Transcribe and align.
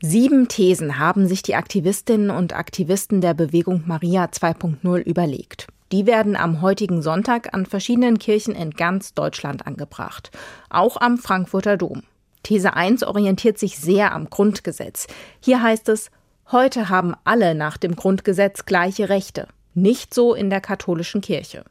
Sieben 0.00 0.46
Thesen 0.46 1.00
haben 1.00 1.26
sich 1.26 1.42
die 1.42 1.56
Aktivistinnen 1.56 2.30
und 2.30 2.54
Aktivisten 2.54 3.20
der 3.20 3.34
Bewegung 3.34 3.82
Maria 3.84 4.26
2.0 4.26 5.00
überlegt. 5.00 5.66
Die 5.90 6.06
werden 6.06 6.36
am 6.36 6.62
heutigen 6.62 7.02
Sonntag 7.02 7.52
an 7.52 7.66
verschiedenen 7.66 8.20
Kirchen 8.20 8.54
in 8.54 8.70
ganz 8.70 9.14
Deutschland 9.14 9.66
angebracht, 9.66 10.30
auch 10.70 10.98
am 10.98 11.18
Frankfurter 11.18 11.76
Dom. 11.76 12.04
These 12.44 12.74
1 12.74 13.02
orientiert 13.02 13.58
sich 13.58 13.76
sehr 13.76 14.14
am 14.14 14.30
Grundgesetz. 14.30 15.08
Hier 15.40 15.62
heißt 15.62 15.88
es, 15.88 16.12
heute 16.52 16.88
haben 16.88 17.16
alle 17.24 17.56
nach 17.56 17.76
dem 17.76 17.96
Grundgesetz 17.96 18.66
gleiche 18.66 19.08
Rechte, 19.08 19.48
nicht 19.74 20.14
so 20.14 20.32
in 20.32 20.48
der 20.48 20.60
katholischen 20.60 21.22
Kirche. 21.22 21.64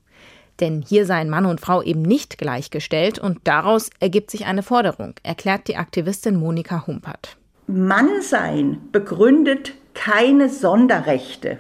Denn 0.60 0.84
hier 0.86 1.06
seien 1.06 1.30
Mann 1.30 1.46
und 1.46 1.62
Frau 1.62 1.82
eben 1.82 2.02
nicht 2.02 2.38
gleichgestellt 2.38 3.20
und 3.20 3.40
daraus 3.46 3.90
ergibt 4.02 4.32
sich 4.32 4.48
eine 4.48 4.64
Forderung, 4.64 5.14
erklärt 5.24 5.70
die 5.70 5.78
Aktivistin 5.78 6.36
Monika 6.36 6.86
Humpert. 6.88 7.38
Mannsein 7.68 8.80
begründet 8.94 9.74
keine 9.94 10.48
Sonderrechte. 10.48 11.60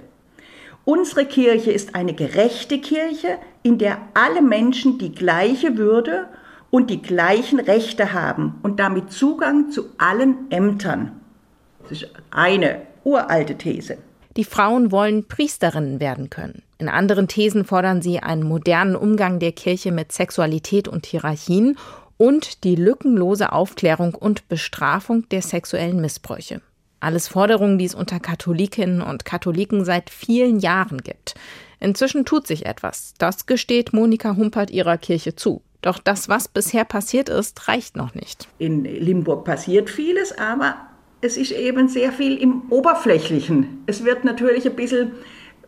Unsere 0.85 1.25
Kirche 1.25 1.71
ist 1.71 1.95
eine 1.95 2.13
gerechte 2.13 2.79
Kirche, 2.79 3.37
in 3.61 3.77
der 3.77 3.97
alle 4.13 4.41
Menschen 4.41 4.97
die 4.99 5.13
gleiche 5.13 5.77
Würde 5.77 6.27
und 6.69 6.89
die 6.89 7.01
gleichen 7.01 7.59
Rechte 7.59 8.13
haben 8.13 8.55
und 8.63 8.79
damit 8.79 9.11
Zugang 9.11 9.69
zu 9.69 9.87
allen 9.97 10.49
Ämtern. 10.49 11.11
Das 11.83 12.03
ist 12.03 12.09
eine 12.31 12.83
uralte 13.03 13.57
These. 13.57 13.97
Die 14.37 14.45
Frauen 14.45 14.93
wollen 14.93 15.27
Priesterinnen 15.27 15.99
werden 15.99 16.29
können. 16.29 16.63
In 16.77 16.87
anderen 16.87 17.27
Thesen 17.27 17.65
fordern 17.65 18.01
sie 18.01 18.19
einen 18.19 18.43
modernen 18.43 18.95
Umgang 18.95 19.39
der 19.39 19.51
Kirche 19.51 19.91
mit 19.91 20.13
Sexualität 20.13 20.87
und 20.87 21.05
Hierarchien 21.05 21.75
und 22.17 22.63
die 22.63 22.75
lückenlose 22.75 23.51
Aufklärung 23.51 24.13
und 24.13 24.47
Bestrafung 24.49 25.27
der 25.29 25.41
sexuellen 25.41 26.01
Missbräuche. 26.01 26.61
Alles 26.99 27.27
Forderungen, 27.27 27.77
die 27.77 27.85
es 27.85 27.95
unter 27.95 28.19
Katholikinnen 28.19 29.01
und 29.01 29.23
Katholiken 29.23 29.85
seit 29.85 30.09
vielen 30.09 30.59
Jahren 30.59 30.97
gibt. 31.01 31.35
Inzwischen 31.79 32.25
tut 32.25 32.47
sich 32.47 32.65
etwas. 32.65 33.13
Das 33.19 33.45
gesteht 33.45 33.93
Monika 33.93 34.35
Humpert 34.35 34.71
ihrer 34.71 34.97
Kirche 34.97 35.35
zu. 35.35 35.61
Doch 35.81 35.99
das, 35.99 36.27
was 36.27 36.47
bisher 36.47 36.85
passiert 36.85 37.29
ist, 37.29 37.67
reicht 37.67 37.95
noch 37.95 38.15
nicht. 38.15 38.47
In 38.57 38.83
Limburg 38.83 39.45
passiert 39.45 39.91
vieles, 39.91 40.35
aber 40.37 40.75
es 41.21 41.37
ist 41.37 41.51
eben 41.51 41.87
sehr 41.87 42.11
viel 42.11 42.37
im 42.37 42.63
Oberflächlichen. 42.71 43.83
Es 43.85 44.03
wird 44.03 44.23
natürlich 44.23 44.65
ein 44.65 44.75
bisschen 44.75 45.11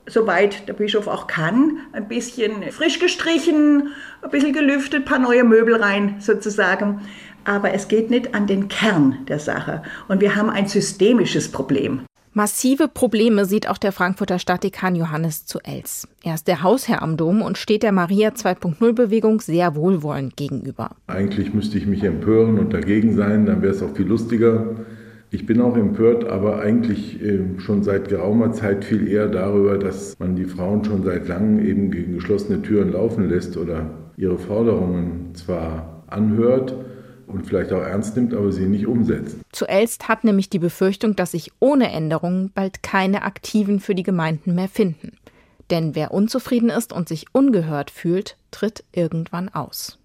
soweit 0.10 0.68
der 0.68 0.74
Bischof 0.74 1.08
auch 1.08 1.28
kann, 1.28 1.78
ein 1.94 2.08
bisschen 2.08 2.64
frisch 2.72 3.00
gestrichen, 3.00 3.90
ein 4.22 4.30
bisschen 4.30 4.54
gelüftet, 4.54 5.02
ein 5.02 5.06
paar 5.06 5.20
neue 5.20 5.44
Möbel 5.44 5.76
rein 5.76 6.16
sozusagen. 6.20 7.02
Aber 7.46 7.74
es 7.74 7.88
geht 7.88 8.10
nicht 8.10 8.36
an 8.36 8.48
den 8.48 8.68
Kern 8.68 9.26
der 9.28 9.40
Sache. 9.40 9.82
Und 10.08 10.22
wir 10.22 10.36
haben 10.36 10.50
ein 10.50 10.68
systemisches 10.68 11.52
Problem. 11.52 12.02
Massive 12.34 12.88
Probleme 12.88 13.46
sieht 13.46 13.68
auch 13.68 13.80
der 13.80 13.92
Frankfurter 13.92 14.38
Stadtdekan 14.38 14.96
Johannes 14.96 15.46
zu 15.46 15.60
Els. 15.62 16.08
Er 16.24 16.36
ist 16.36 16.48
der 16.48 16.62
Hausherr 16.62 17.02
am 17.02 17.18
Dom 17.18 17.42
und 17.42 17.58
steht 17.58 17.82
der 17.82 17.92
Maria 17.92 18.30
2.0 18.30 18.94
Bewegung 18.94 19.42
sehr 19.42 19.76
wohlwollend 19.76 20.38
gegenüber. 20.38 20.92
Eigentlich 21.08 21.56
müsste 21.56 21.80
ich 21.80 21.88
mich 21.88 22.04
empören 22.04 22.60
und 22.60 22.72
dagegen 22.72 23.16
sein, 23.16 23.48
dann 23.48 23.64
wäre 23.64 23.74
es 23.74 23.82
auch 23.82 23.96
viel 23.96 24.06
lustiger. 24.06 24.76
Ich 25.32 25.46
bin 25.46 25.62
auch 25.62 25.78
empört, 25.78 26.28
aber 26.28 26.60
eigentlich 26.60 27.22
ähm, 27.22 27.60
schon 27.60 27.84
seit 27.84 28.10
geraumer 28.10 28.52
Zeit 28.52 28.84
viel 28.84 29.08
eher 29.08 29.28
darüber, 29.28 29.78
dass 29.78 30.18
man 30.18 30.36
die 30.36 30.46
Frauen 30.46 30.84
schon 30.84 31.04
seit 31.04 31.28
langem 31.28 31.64
eben 31.64 31.92
gegen 31.92 32.14
geschlossene 32.14 32.64
Türen 32.64 32.94
laufen 32.94 33.30
lässt 33.30 33.56
oder 33.56 33.92
ihre 34.18 34.40
Forderungen 34.40 35.36
zwar 35.36 36.04
anhört 36.08 36.74
und 37.28 37.46
vielleicht 37.46 37.72
auch 37.72 37.82
ernst 37.82 38.16
nimmt, 38.16 38.34
aber 38.34 38.52
sie 38.52 38.66
nicht 38.66 38.88
umsetzt. 38.88 39.38
Zu 39.52 39.68
Elst 39.68 40.08
hat 40.08 40.24
nämlich 40.24 40.50
die 40.50 40.58
Befürchtung, 40.58 41.16
dass 41.16 41.32
sich 41.32 41.52
ohne 41.60 41.92
Änderungen 41.92 42.52
bald 42.56 42.82
keine 42.82 43.22
Aktiven 43.22 43.80
für 43.80 43.94
die 43.94 44.04
Gemeinden 44.04 44.56
mehr 44.56 44.68
finden. 44.68 45.12
Denn 45.70 45.94
wer 45.94 46.12
unzufrieden 46.12 46.72
ist 46.72 46.92
und 46.92 47.08
sich 47.08 47.28
ungehört 47.32 47.92
fühlt, 47.92 48.36
tritt 48.50 48.84
irgendwann 48.92 49.50
aus. 49.50 49.99